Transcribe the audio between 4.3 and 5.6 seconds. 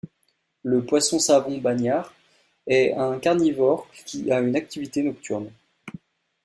a une activité nocturne.